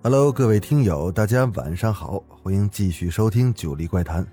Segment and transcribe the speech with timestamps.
[0.00, 4.24] Hello，各位听友，大家晚上好，欢迎继续收听《九黎怪谈》。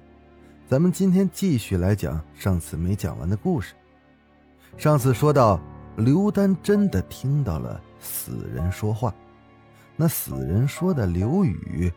[0.70, 3.73] 咱们今天继续来讲上次没讲完的故事。
[4.78, 5.59] 上次说到，
[5.98, 9.12] 刘丹真的听到了死人说话，
[9.96, 11.92] 那死人说的刘宇，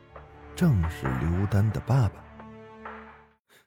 [0.56, 2.24] 正是刘丹的爸爸。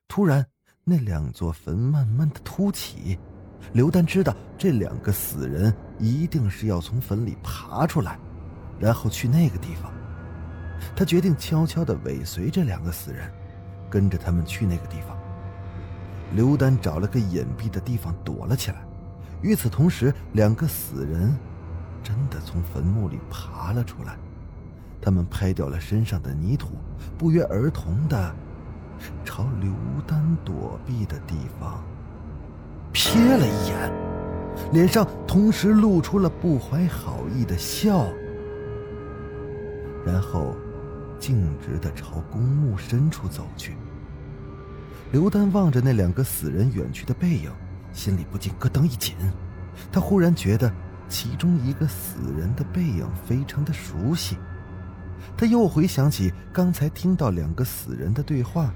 [0.08, 0.44] 突然，
[0.84, 3.20] 那两座坟慢慢的凸起，
[3.72, 8.20] 刘丹知道这两个死人一定是要从坟里爬出来，
[8.82, 9.92] 然后去那个地方。
[10.96, 13.32] 他决定悄悄的尾随这两个死人，
[13.90, 15.18] 跟着他们去那个地方。
[16.34, 18.78] 刘丹找了个隐蔽的地方躲了起来。
[19.42, 21.36] 与此同时，两个死人
[22.04, 24.18] 真的从坟墓里爬了出来。
[25.02, 26.70] 他们拍掉了身上的泥土，
[27.18, 28.36] 不约而同的
[29.26, 29.72] 朝刘
[30.06, 31.84] 丹躲避的地方
[32.94, 33.92] 瞥了一眼，
[34.74, 38.06] 脸上同时露出了不怀好意的笑，
[40.06, 40.56] 然后。
[41.22, 43.78] 径直的朝公墓深处走去。
[45.12, 47.52] 刘丹望着那两个死人远去的背影，
[47.94, 49.16] 心里不禁咯噔一紧。
[49.92, 50.74] 他忽然觉得
[51.08, 54.36] 其中一个死人的背影非常的熟悉。
[55.38, 58.74] 他又回想起刚才听到两个死人的对话，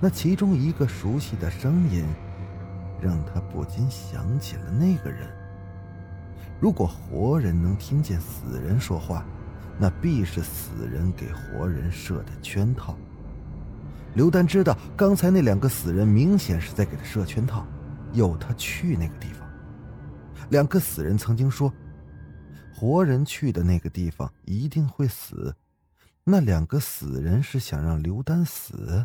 [0.00, 2.04] 那其中一个熟悉的声音，
[3.00, 5.28] 让他不禁想起了那个人。
[6.60, 9.24] 如果活人能听见死人说话，
[9.78, 12.96] 那必是死人给活人设的圈套。
[14.14, 17.66] 刘丹知道，刚才那两个死人明显是在给他设圈套，
[18.12, 19.48] 诱他去那个地方。
[20.50, 21.72] 两个死人曾经说，
[22.74, 25.54] 活人去的那个地方一定会死。
[26.24, 29.04] 那两个死人是想让刘丹死。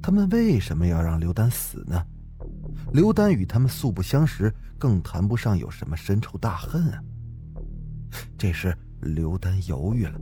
[0.00, 2.00] 他们为什么要让刘丹死呢？
[2.92, 7.02] 刘丹与他们素不相识，更谈不上有什么深仇大恨啊。
[8.38, 8.72] 这时。
[9.02, 10.20] 刘丹犹豫了，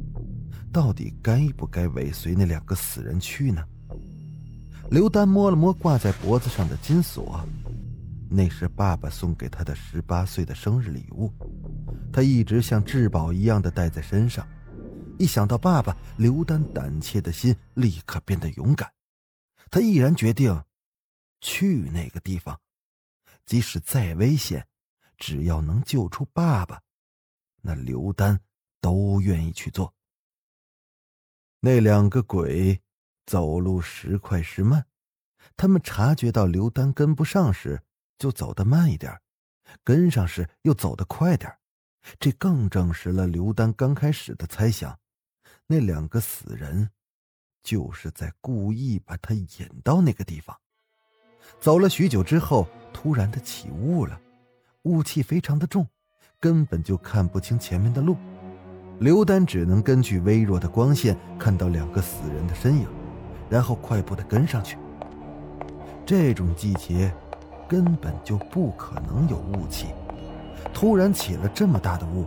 [0.72, 3.62] 到底该不该尾随那两个死人去呢？
[4.90, 7.46] 刘丹摸了摸挂在脖子上的金锁，
[8.28, 11.30] 那是爸爸送给他的十八岁的生日礼物，
[12.10, 14.46] 他一直像至宝一样的带在身上。
[15.18, 18.90] 一想到爸爸，刘丹胆怯的心立刻变得勇敢，
[19.70, 20.64] 他毅然决定
[21.42, 22.58] 去那个地方，
[23.44, 24.66] 即使再危险，
[25.18, 26.80] 只要能救出爸爸，
[27.60, 28.40] 那刘丹。
[28.80, 29.94] 都愿意去做。
[31.60, 32.80] 那两个鬼
[33.26, 34.86] 走路时快时慢，
[35.56, 37.82] 他们察觉到刘丹跟不上时，
[38.18, 39.12] 就走得慢一点；
[39.84, 41.54] 跟上时又走得快点。
[42.18, 44.98] 这更证实了刘丹刚开始的猜想：
[45.66, 46.90] 那两个死人
[47.62, 50.58] 就是在故意把他引到那个地方。
[51.60, 54.18] 走了许久之后，突然的起雾了，
[54.84, 55.86] 雾气非常的重，
[56.38, 58.16] 根本就看不清前面的路。
[59.00, 62.86] 刘丹只能根据微弱的光线看到两个死人的身影，
[63.48, 64.76] 然后快步的跟上去。
[66.04, 67.10] 这种季节，
[67.66, 69.86] 根本就不可能有雾气。
[70.74, 72.26] 突然起了这么大的雾，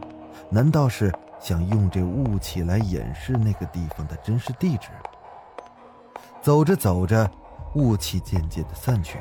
[0.50, 4.90] 难道是想用这雾气来掩饰那个地方的真实地址？
[6.42, 7.30] 走着走着，
[7.76, 9.20] 雾气渐渐的散去，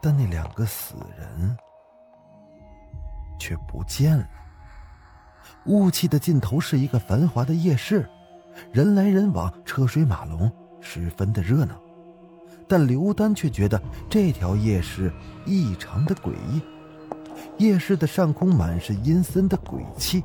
[0.00, 1.56] 但那两个死人
[3.36, 4.24] 却不见了。
[5.66, 8.08] 雾气的尽头是一个繁华的夜市，
[8.72, 11.74] 人来人往，车水马龙，十分的热闹。
[12.68, 15.12] 但刘丹却觉得这条夜市
[15.44, 16.62] 异常的诡异。
[17.58, 20.22] 夜市的上空满是阴森的鬼气。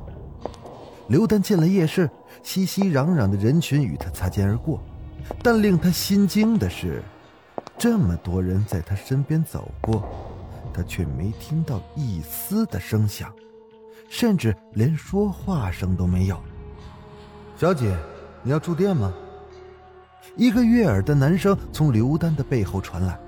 [1.08, 2.08] 刘丹进了夜市，
[2.42, 4.80] 熙熙攘攘的人群与他擦肩而过，
[5.42, 7.02] 但令他心惊的是，
[7.76, 10.08] 这么多人在他身边走过，
[10.72, 13.32] 他却没听到一丝的声响。
[14.08, 16.40] 甚至连说话声都没有。
[17.56, 17.96] 小姐，
[18.42, 19.12] 你要住店吗？
[20.36, 23.18] 一个悦耳的男声从刘丹的背后传来，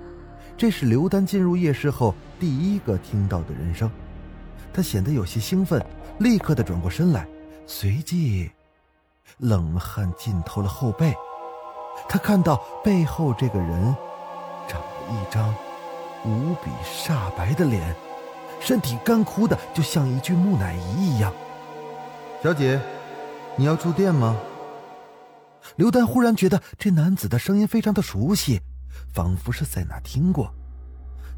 [0.56, 3.90] 这是刘丹进入夜市后第一个听到的人声。
[4.72, 5.84] 他显得有些兴奋，
[6.18, 7.26] 立刻的转过身来，
[7.66, 8.50] 随即
[9.38, 11.12] 冷汗浸透了后背。
[12.08, 13.96] 他看到背后这个人
[14.68, 15.52] 长了一张
[16.24, 17.94] 无比煞白的脸。
[18.60, 21.32] 身体干枯的，就像一具木乃伊一样。
[22.42, 22.80] 小姐，
[23.56, 24.36] 你要住店吗？
[25.76, 28.60] 刘丹忽然觉得这男子的声音非常的熟悉，
[29.12, 30.52] 仿佛是在哪听过。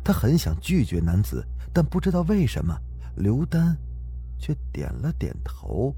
[0.04, 2.76] 他很想拒绝男子，但不知道为什么，
[3.16, 3.76] 刘丹
[4.38, 5.94] 却点了点头。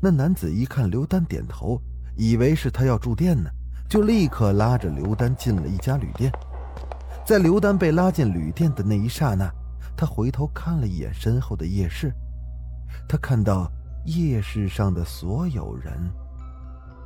[0.00, 1.80] 那男子一看刘丹点头，
[2.16, 3.50] 以为是他要住店呢，
[3.88, 6.32] 就立刻拉着刘丹进了一家旅店。
[7.26, 9.52] 在刘丹被拉进旅店的那一刹那，
[9.96, 12.12] 他回头看了一眼身后的夜市，
[13.08, 13.70] 他看到
[14.06, 15.92] 夜市上的所有人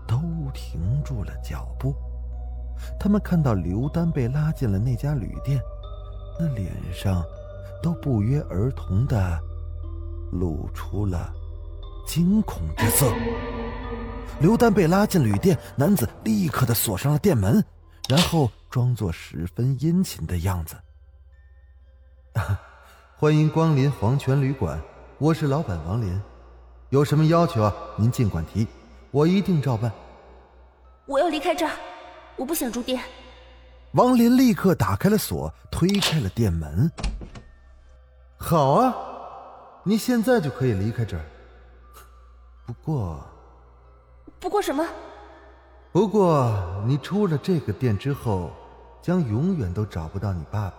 [0.07, 0.19] 都
[0.55, 1.95] 停住了脚步。
[2.99, 5.61] 他们看到刘丹被拉进了那家旅店，
[6.39, 7.25] 那脸上
[7.83, 9.41] 都不约而同的
[10.31, 11.33] 露出了
[12.07, 13.11] 惊恐之色。
[14.39, 17.65] 刘丹被拉进旅店，男子立刻的锁上了店门，
[18.09, 20.77] 然后装作十分殷勤的样子
[23.19, 24.79] ：“欢迎光临黄泉旅馆，
[25.17, 26.21] 我是老板王林，
[26.91, 27.75] 有什么要求啊？
[27.97, 28.69] 您尽管提，
[29.11, 29.91] 我一定照办。”
[31.09, 31.73] 我要离开这儿。
[32.37, 33.03] 我不想住店。
[33.93, 36.93] 王林立刻打开了锁，推开了店门。
[38.37, 38.95] 好啊，
[39.83, 41.25] 你现在就可以离开这儿。
[42.67, 43.25] 不过，
[44.39, 44.87] 不过什么？
[45.91, 46.55] 不过
[46.87, 48.51] 你出了这个店之后，
[49.01, 50.75] 将永远都找不到你爸爸，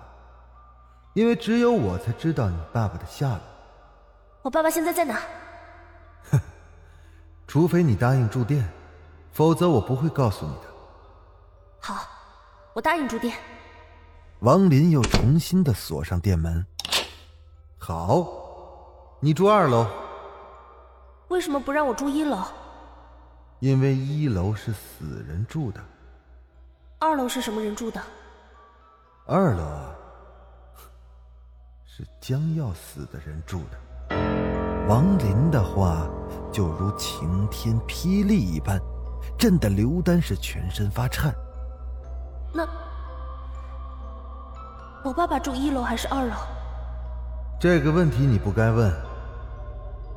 [1.18, 3.40] 因为只有我才知道你爸爸的下落。
[4.44, 5.19] 我爸爸现在在哪？
[6.30, 6.40] 哼，
[7.48, 8.69] 除非你答应住店，
[9.31, 10.68] 否则我不会告诉你的。
[11.80, 12.08] 好，
[12.74, 13.36] 我答应住店。
[14.42, 16.64] 王林又重新的锁上店门。
[17.80, 18.24] 好，
[19.19, 19.88] 你住二楼。
[21.30, 22.44] 为什么不让我住一楼？
[23.60, 25.81] 因为一楼是死人住的。
[27.00, 28.00] 二楼是什么人住的？
[29.25, 29.96] 二楼啊，
[31.97, 34.15] 是将要死的人住的。
[34.88, 36.07] 王林的话
[36.53, 38.79] 就如晴天霹雳一般，
[39.35, 41.33] 震得刘丹是全身发颤。
[42.53, 42.67] 那
[45.03, 46.35] 我爸爸住一楼还是二楼？
[47.59, 48.94] 这个问题你不该问。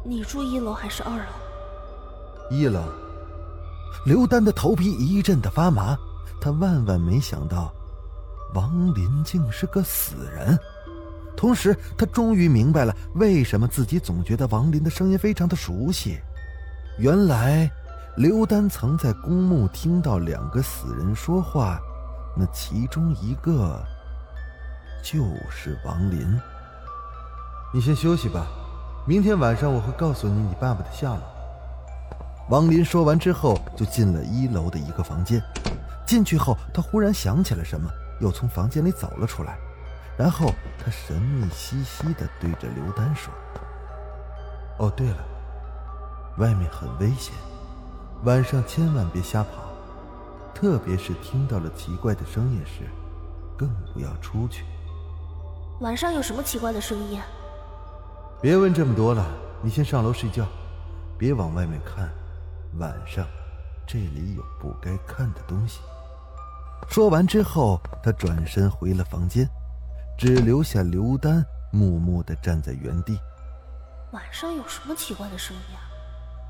[0.04, 2.50] 你住一楼还是二楼？
[2.50, 2.82] 一楼。
[4.04, 5.96] 刘丹的头皮一阵的发麻，
[6.42, 7.72] 他万万没想到，
[8.54, 10.58] 王林竟是个死人。
[11.40, 16.18] 同时，他终于明白了为什么自己总觉得王林的声音非常的熟悉。
[16.98, 17.66] 原来，
[18.18, 21.80] 刘丹曾在公墓听到两个死人说话。
[22.36, 23.82] 那其中一个
[25.02, 26.38] 就是王林。
[27.72, 28.46] 你先休息吧，
[29.06, 31.22] 明天晚上我会告诉你你爸爸的下落。
[32.50, 35.42] 王林说完之后，就进了一楼的一个房间。
[36.06, 37.88] 进去后，他忽然想起了什么，
[38.20, 39.56] 又从房间里走了出来。
[40.16, 43.32] 然后他神秘兮兮的对着刘丹说
[44.78, 45.24] ：“哦，对了，
[46.38, 47.34] 外面很危险，
[48.24, 49.68] 晚上千万别瞎跑。”
[50.52, 52.82] 特别是听到了奇怪的声音时，
[53.56, 54.64] 更不要出去。
[55.80, 57.18] 晚上有什么奇怪的声音？
[58.42, 59.24] 别问这么多了，
[59.62, 60.46] 你先上楼睡觉，
[61.16, 62.10] 别往外面看。
[62.78, 63.26] 晚上
[63.86, 65.80] 这里有不该看的东西。
[66.88, 69.48] 说完之后，他转身回了房间，
[70.20, 73.18] 只留下刘丹默默的站在原地。
[74.12, 75.74] 晚上有什么奇怪的声音？
[75.74, 75.80] 啊？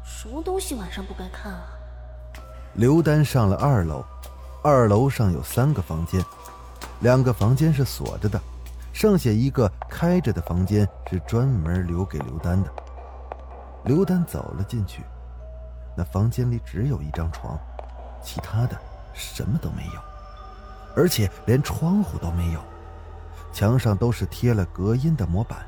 [0.05, 1.69] 什么东西晚上不该看啊？
[2.75, 4.05] 刘丹上了二楼，
[4.65, 6.21] 二楼上有三个房间，
[6.99, 8.41] 两个房间是锁着的，
[8.93, 12.69] 剩下一个开着的房间是专门留给刘丹的。
[13.85, 15.05] 刘丹走了进去，
[15.97, 17.57] 那房间里只有一张床，
[18.21, 18.77] 其他的
[19.15, 20.01] 什么都没有，
[20.97, 22.61] 而且连窗户都没有，
[23.53, 25.67] 墙上都是贴了隔音的模板。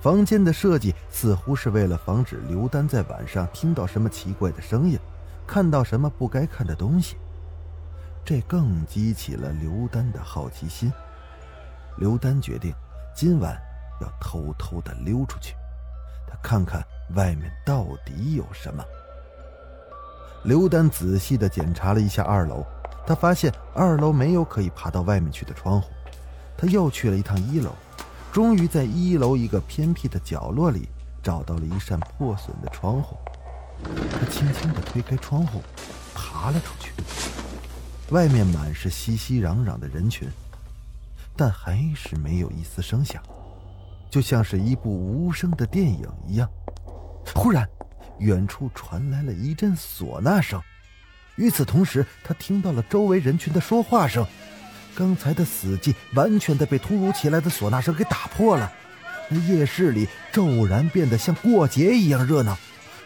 [0.00, 4.98] 房间的设计似乎是为了防止刘丹在晚上听到什么奇怪的声音。
[5.46, 7.16] 看到什么不该看的东西，
[8.24, 10.90] 这更激起了刘丹的好奇心。
[11.98, 12.74] 刘丹决定
[13.14, 13.54] 今晚
[14.00, 15.54] 要偷偷的溜出去，
[16.26, 16.82] 他看看
[17.14, 18.82] 外面到底有什么。
[20.44, 22.64] 刘丹仔细的检查了一下二楼，
[23.06, 25.90] 他发现二楼没有可以爬到外面去的窗户。
[26.56, 27.72] 他又去了一趟一楼，
[28.32, 30.88] 终于在一楼一个偏僻的角落里
[31.22, 33.16] 找到了一扇破损的窗户。
[33.84, 35.62] 他轻轻地推开窗户，
[36.14, 36.92] 爬了出去。
[38.10, 40.28] 外面满是熙熙攘攘的人群，
[41.36, 43.22] 但还是没有一丝声响，
[44.10, 46.48] 就像是一部无声的电影一样。
[47.34, 47.68] 忽然，
[48.18, 50.60] 远处传来了一阵唢呐声，
[51.36, 54.24] 与此同时，他听到了周围人群的说话声。
[54.94, 58.72] 刚才的死寂完全的被突如其来的唢呐声给打破了。
[59.28, 62.56] 那夜市里骤然变得像过节一样热闹。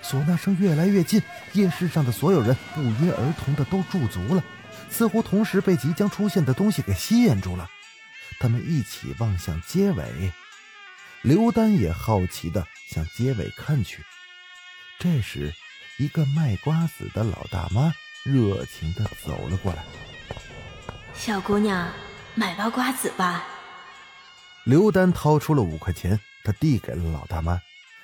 [0.02, 4.42] 唢呐声越来越近，夜市上的所有人不约而同的都驻足了，
[4.90, 7.68] 似乎同时被即将出现的东西给吸引住了。
[8.38, 10.32] 他们一起望向街尾，
[11.22, 14.04] 刘丹也好奇的向街尾看去。
[15.00, 15.52] 这时，
[15.98, 17.92] 一个卖瓜子的老大妈
[18.24, 19.84] 热情的走了过来
[21.18, 21.90] ：“小姑娘，
[22.36, 23.44] 买包瓜子吧。”
[24.64, 27.60] 刘丹掏出了五块钱，他递给了老大妈，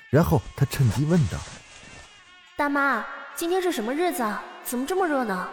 [0.09, 1.37] 然后他趁机问道
[2.57, 4.21] ：“大妈，今天是什么日子？
[4.65, 5.47] 怎么这么热闹？”“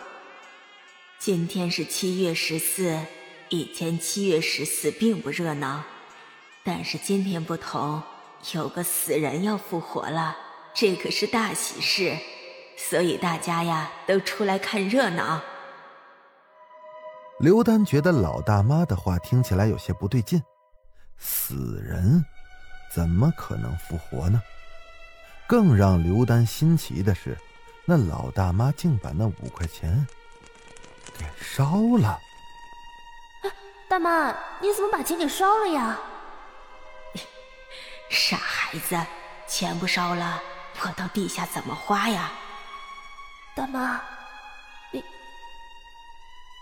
[1.20, 2.98] 今天是七月十四。”
[3.48, 5.84] 以前七月十四并不热闹，
[6.64, 8.02] 但是今天不同，
[8.54, 10.34] 有个死人要复活了，
[10.74, 12.16] 这可是大喜事，
[12.78, 15.42] 所以大家呀都出来看热闹。
[17.38, 20.42] 刘丹觉得老大妈的话听起来有些不对劲，
[21.18, 22.24] 死人
[22.94, 24.40] 怎么可能复活呢？
[25.48, 27.36] 更让刘丹新奇的是，
[27.84, 30.06] 那老大妈竟把那五块钱
[31.18, 32.18] 给烧了。
[33.88, 34.28] 大妈，
[34.60, 35.98] 你怎么把钱给烧了呀？
[38.08, 38.96] 傻孩子，
[39.46, 40.40] 钱不烧了，
[40.80, 42.32] 我到地下怎么花呀？
[43.54, 44.11] 大妈，你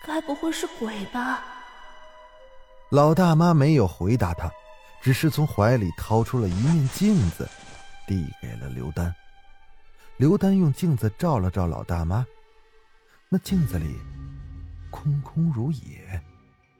[0.04, 1.44] 该不会是鬼吧？
[2.90, 4.50] 老大妈没有回答他，
[5.00, 7.48] 只是从怀里掏出了一面镜子，
[8.06, 9.14] 递给了刘丹。
[10.16, 12.26] 刘丹用镜子照了照老大妈，
[13.28, 13.96] 那镜子里
[14.90, 16.20] 空空如也。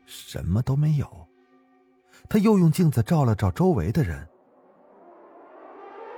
[0.06, 1.28] 什么都没有。
[2.28, 4.28] 他又用镜子照了照周围的人，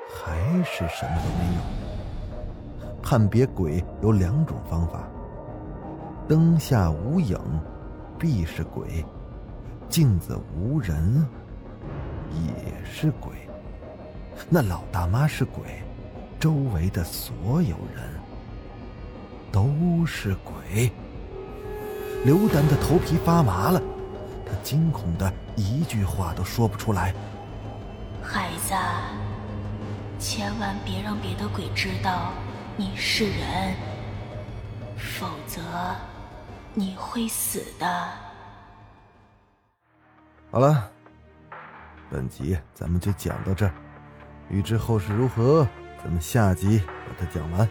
[0.09, 3.03] 还是什么都没有。
[3.03, 5.07] 判别鬼有两种方法：
[6.29, 7.39] 灯下无影，
[8.19, 9.05] 必是鬼；
[9.89, 11.27] 镜子无人，
[12.33, 13.33] 也是鬼。
[14.49, 15.83] 那老大妈是鬼，
[16.39, 18.05] 周围的所有人
[19.51, 20.91] 都是鬼。
[22.25, 23.83] 刘丹的头皮发麻了，
[24.47, 27.13] 他惊恐的一句话都说不出来。
[28.23, 28.75] 孩子，
[30.19, 32.33] 千万别让别的鬼知道
[32.77, 33.75] 你是人，
[34.97, 35.61] 否则
[36.75, 38.09] 你会死的。
[40.51, 40.91] 好了，
[42.11, 43.75] 本集咱们就讲到这儿，
[44.49, 45.67] 欲知后事如何，
[46.03, 47.69] 咱们下集把它讲完。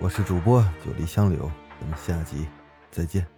[0.00, 2.48] 我是主播九黎香柳，咱们下集
[2.90, 3.37] 再见。